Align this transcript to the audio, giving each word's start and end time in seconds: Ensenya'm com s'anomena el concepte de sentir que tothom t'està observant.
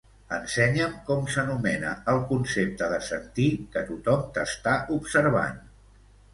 Ensenya'm 0.35 0.95
com 1.09 1.21
s'anomena 1.33 1.91
el 2.15 2.23
concepte 2.33 2.89
de 2.95 2.99
sentir 3.11 3.47
que 3.77 3.87
tothom 3.93 4.27
t'està 4.41 4.77
observant. 4.99 5.65